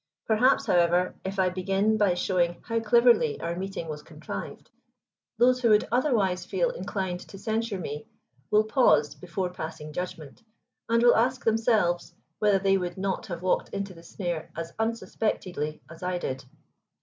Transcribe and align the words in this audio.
Perhaps, 0.25 0.65
however, 0.65 1.13
if 1.23 1.37
I 1.37 1.49
begin 1.49 1.95
by 1.95 2.15
showing 2.15 2.59
how 2.63 2.79
cleverly 2.79 3.39
our 3.39 3.55
meeting 3.55 3.87
was 3.87 4.01
contrived, 4.01 4.71
those 5.37 5.61
who 5.61 5.69
would 5.69 5.87
otherwise 5.91 6.43
feel 6.43 6.71
inclined 6.71 7.19
to 7.19 7.37
censure 7.37 7.77
me, 7.79 8.07
will 8.49 8.63
pause 8.63 9.13
before 9.13 9.51
passing 9.51 9.93
judgment, 9.93 10.41
and 10.89 11.03
will 11.03 11.15
ask 11.15 11.45
themselves 11.45 12.15
whether 12.39 12.57
they 12.57 12.77
would 12.79 12.97
not 12.97 13.27
have 13.27 13.43
walked 13.43 13.69
into 13.69 13.93
the 13.93 14.01
snare 14.01 14.49
as 14.57 14.73
unsuspectedly 14.79 15.83
as 15.87 16.01
I 16.01 16.17
did. 16.17 16.45